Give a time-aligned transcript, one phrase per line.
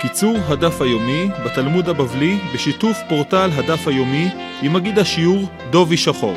[0.00, 4.28] קיצור הדף היומי בתלמוד הבבלי בשיתוף פורטל הדף היומי
[4.62, 6.34] עם מגיד השיעור דובי שחור.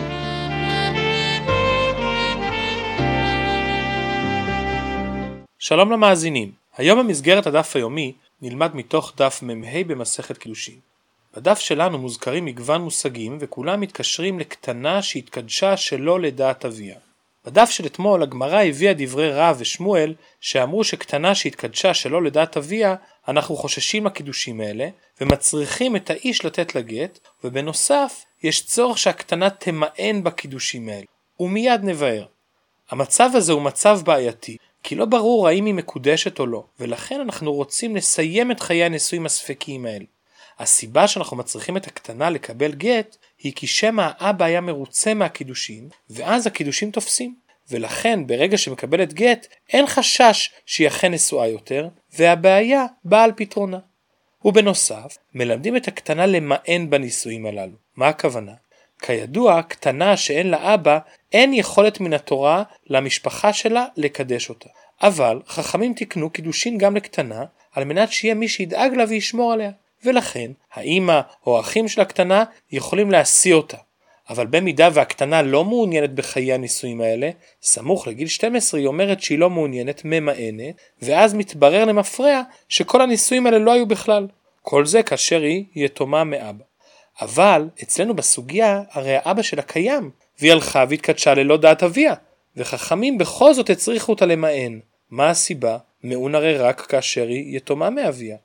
[5.59, 10.79] שלום למאזינים, היום במסגרת הדף היומי נלמד מתוך דף מ"ה במסכת קידושין.
[11.35, 16.95] בדף שלנו מוזכרים מגוון מושגים וכולם מתקשרים לקטנה שהתקדשה שלא לדעת אביה.
[17.45, 22.95] בדף של אתמול הגמרא הביאה דברי רב ושמואל שאמרו שקטנה שהתקדשה שלא לדעת אביה
[23.27, 24.87] אנחנו חוששים לקידושים האלה
[25.21, 31.05] ומצריכים את האיש לתת לה גט ובנוסף יש צורך שהקטנה תמאן בקידושים האלה
[31.39, 32.25] ומיד נבהר.
[32.89, 37.53] המצב הזה הוא מצב בעייתי כי לא ברור האם היא מקודשת או לא ולכן אנחנו
[37.53, 40.05] רוצים לסיים את חיי הנישואים הספקיים האלה.
[40.61, 46.47] הסיבה שאנחנו מצריכים את הקטנה לקבל גט היא כי שמא האבא היה מרוצה מהקידושין ואז
[46.47, 47.35] הקידושין תופסים
[47.69, 51.87] ולכן ברגע שמקבלת גט אין חשש שהיא אכן נשואה יותר
[52.17, 53.79] והבעיה באה על פתרונה.
[54.45, 57.75] ובנוסף מלמדים את הקטנה למען בנישואים הללו.
[57.95, 58.53] מה הכוונה?
[59.01, 60.99] כידוע קטנה שאין לה אבא
[61.33, 64.69] אין יכולת מן התורה למשפחה שלה לקדש אותה.
[65.01, 69.71] אבל חכמים תיקנו קידושין גם לקטנה על מנת שיהיה מי שידאג לה וישמור עליה.
[70.05, 73.77] ולכן האימא או האחים של הקטנה יכולים להשיא אותה.
[74.29, 77.29] אבל במידה והקטנה לא מעוניינת בחיי הנישואים האלה,
[77.61, 83.59] סמוך לגיל 12 היא אומרת שהיא לא מעוניינת, ממאנת, ואז מתברר למפרע שכל הנישואים האלה
[83.59, 84.27] לא היו בכלל.
[84.61, 86.63] כל זה כאשר היא יתומה מאבא.
[87.21, 92.13] אבל אצלנו בסוגיה הרי האבא שלה קיים, והיא הלכה והתקדשה ללא דעת אביה,
[92.57, 94.79] וחכמים בכל זאת הצריכו אותה למען.
[95.09, 95.77] מה הסיבה?
[96.03, 98.37] מעון הרי רק כאשר היא יתומה מאביה.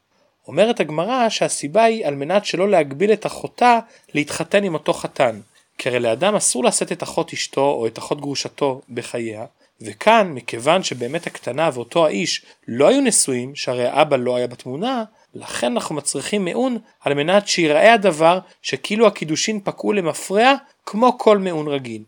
[0.49, 3.79] אומרת הגמרא שהסיבה היא על מנת שלא להגביל את אחותה
[4.15, 5.41] להתחתן עם אותו חתן,
[5.79, 9.45] כי הרי לאדם אסור לשאת את אחות אשתו או את אחות גרושתו בחייה,
[9.81, 15.73] וכאן מכיוון שבאמת הקטנה ואותו האיש לא היו נשואים, שהרי האבא לא היה בתמונה, לכן
[15.73, 20.55] אנחנו מצריכים מעון על מנת שיראה הדבר שכאילו הקידושין פקעו למפרע
[20.87, 22.03] כמו כל מעון רגיל.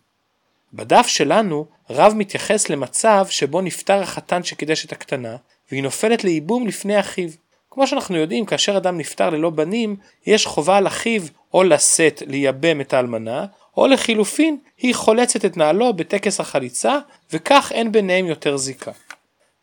[0.73, 5.37] בדף שלנו רב מתייחס למצב שבו נפטר החתן שקידש את הקטנה
[5.71, 7.29] והיא נופלת לייבום לפני אחיו.
[7.71, 9.97] כמו שאנחנו יודעים, כאשר אדם נפטר ללא בנים,
[10.27, 11.23] יש חובה על אחיו
[11.55, 13.47] או לשאת לייבם את האלמנה,
[13.77, 16.99] או לחילופין, היא חולצת את נעלו בטקס החליצה,
[17.33, 18.93] וכך אין ביניהם יותר זיקה.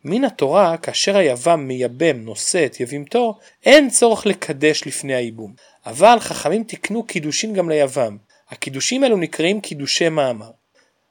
[0.04, 5.52] מן התורה, כאשר היבם מייבם נושא את יבימתו, אין צורך לקדש לפני הייבום.
[5.86, 8.16] אבל חכמים תיקנו קידושין גם ליבם.
[8.50, 10.50] הקידושים האלו נקראים קידושי מאמר.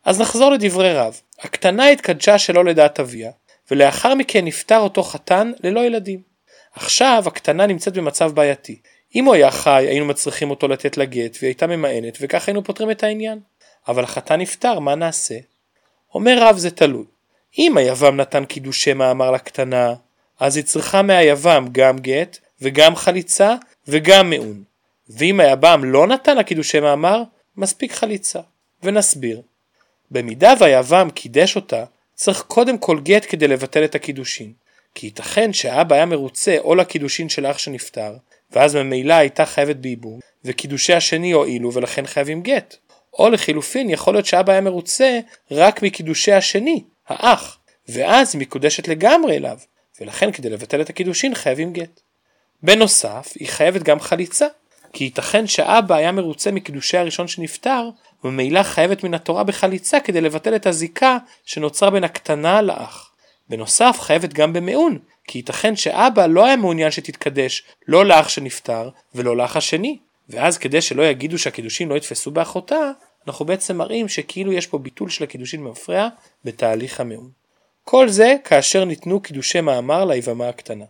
[0.05, 1.22] אז נחזור לדברי רב.
[1.39, 3.31] הקטנה התקדשה שלא לדעת אביה,
[3.72, 6.34] ולאחר מכן נפטר אותו חתן ללא ילדים.
[6.75, 8.79] עכשיו הקטנה נמצאת במצב בעייתי.
[9.15, 12.63] אם הוא היה חי היינו מצריכים אותו לתת לה גט והיא הייתה ממאנת וכך היינו
[12.63, 13.39] פותרים את העניין.
[13.87, 15.35] אבל החתן נפטר, מה נעשה?
[16.13, 17.05] אומר רב זה תלוי.
[17.57, 19.93] אם היבם נתן קידושי מאמר לקטנה,
[20.39, 23.55] אז היא צריכה מהיבם גם גט וגם חליצה
[23.87, 24.63] וגם מעון.
[25.09, 27.23] ואם היבם לא נתן לה קידושי מאמר,
[27.57, 28.39] מספיק חליצה.
[28.83, 29.41] ונסביר.
[30.11, 34.53] במידה והיבם קידש אותה, צריך קודם כל גט כדי לבטל את הקידושין.
[34.95, 38.13] כי ייתכן שהאבא היה מרוצה או לקידושין של אח שנפטר,
[38.51, 42.75] ואז ממילא הייתה חייבת בייבום, וקידושי השני הועילו ולכן חייבים גט.
[43.13, 45.19] או לחילופין יכול להיות שאבא היה מרוצה
[45.51, 49.57] רק מקידושי השני, האח, ואז היא מקודשת לגמרי אליו,
[50.01, 52.01] ולכן כדי לבטל את הקידושין חייבים גט.
[52.63, 54.47] בנוסף, היא חייבת גם חליצה,
[54.94, 57.89] כי ייתכן שאבא היה מרוצה מקידושי הראשון שנפטר,
[58.23, 63.14] וממילא חייבת מן התורה בחליצה כדי לבטל את הזיקה שנוצרה בין הקטנה לאח.
[63.50, 69.38] בנוסף חייבת גם במעון, כי ייתכן שאבא לא היה מעוניין שתתקדש לא לאח שנפטר ולא
[69.38, 69.97] לאח השני,
[70.29, 72.91] ואז כדי שלא יגידו שהקידושין לא יתפסו באחותה,
[73.28, 76.07] אנחנו בעצם מראים שכאילו יש פה ביטול של הקידושין במפרע
[76.45, 77.29] בתהליך המעון.
[77.84, 80.85] כל זה כאשר ניתנו קידושי מאמר ליבמה הקטנה.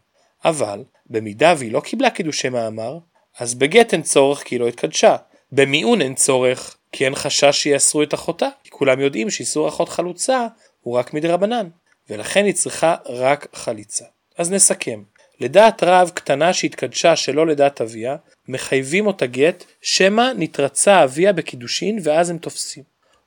[0.45, 2.97] אבל, במידה והיא לא קיבלה קידושי מאמר,
[3.39, 5.15] אז בגט אין צורך כי היא לא התקדשה.
[5.51, 10.47] במיעון אין צורך כי אין חשש שיאסרו את אחותה, כי כולם יודעים שאיסור אחות חלוצה
[10.81, 11.67] הוא רק מדרבנן.
[12.09, 14.05] ולכן היא צריכה רק חליצה.
[14.37, 15.03] אז נסכם.
[15.39, 18.15] לדעת רב קטנה שהתקדשה שלא לדעת אביה,
[18.47, 22.83] מחייבים אותה גט, שמא נתרצה אביה בקידושין ואז הם תופסים.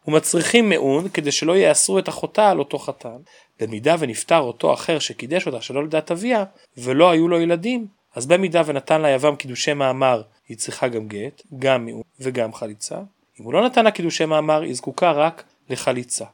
[0.09, 3.17] ומצריכים מעון כדי שלא יאסרו את אחותה על אותו חתן.
[3.61, 6.45] במידה ונפטר אותו אחר שקידש אותה שלא לדעת אביה,
[6.79, 11.43] ולא היו לו ילדים, אז במידה ונתן לה יבם קידושי מאמר, היא צריכה גם גט,
[11.59, 12.97] גם מעון וגם חליצה.
[13.41, 16.25] אם הוא לא נתן לה קידושי מאמר, היא זקוקה רק לחליצה.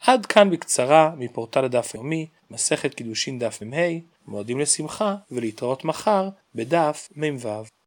[0.00, 7.08] עד כאן בקצרה מפורטל הדף היומי, מסכת קידושין דף מ"ה, מועדים לשמחה ולהתראות מחר בדף
[7.16, 7.79] מ"ו.